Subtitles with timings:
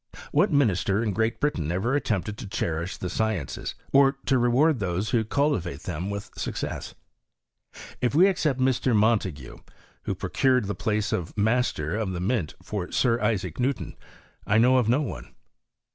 [0.31, 5.11] What minister in Great Britain ever attempted to cherish the sciences, or to reward those
[5.11, 6.95] who cultivate them with success?
[8.01, 8.95] If we except Mr.
[8.95, 9.57] Montague,
[10.05, 13.95] who procured the place of master of the Mint for Sir Isaac Newton,
[14.47, 15.35] I know of no one.